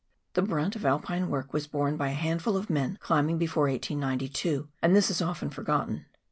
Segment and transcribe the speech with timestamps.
[0.33, 4.67] The brunt of Alpine work was borne by a handful of men climbing before 1892,
[4.81, 6.05] and this is often forgotten.